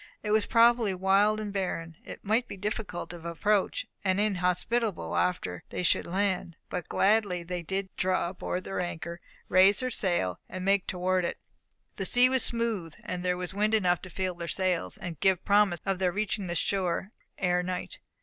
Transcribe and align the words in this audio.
It 0.23 0.31
was 0.31 0.47
probably 0.47 0.95
wild 0.95 1.39
and 1.39 1.53
barren. 1.53 1.95
It 2.03 2.25
might 2.25 2.47
be 2.47 2.57
difficult 2.57 3.13
of 3.13 3.23
approach, 3.23 3.85
and 4.03 4.19
inhospitable 4.19 5.15
after 5.15 5.63
they 5.69 5.83
should 5.83 6.07
land. 6.07 6.55
But 6.71 6.89
gladly 6.89 7.43
did 7.43 7.67
they 7.67 7.87
draw 7.97 8.29
aboard 8.29 8.63
their 8.63 8.79
anchor, 8.79 9.21
raise 9.47 9.79
their 9.81 9.91
sail, 9.91 10.39
and 10.49 10.65
make 10.65 10.87
toward 10.87 11.23
it. 11.23 11.37
The 11.97 12.05
sea 12.05 12.29
was 12.29 12.41
smooth, 12.43 12.95
but 13.05 13.21
there 13.21 13.37
was 13.37 13.53
wind 13.53 13.75
enough 13.75 14.01
to 14.01 14.09
fill 14.09 14.33
their 14.33 14.47
sails, 14.47 14.97
and 14.97 15.19
give 15.19 15.45
promise 15.45 15.79
of 15.85 15.99
their 15.99 16.11
reaching 16.11 16.47
the 16.47 16.55
shore 16.55 17.11
ere 17.37 17.61
night. 17.61 17.99